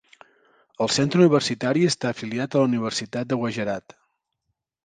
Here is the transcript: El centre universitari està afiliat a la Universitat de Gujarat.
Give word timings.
El 0.85 0.89
centre 0.95 1.21
universitari 1.23 1.85
està 1.91 2.11
afiliat 2.13 2.57
a 2.57 2.65
la 2.65 2.71
Universitat 2.71 3.33
de 3.35 3.41
Gujarat. 3.43 3.97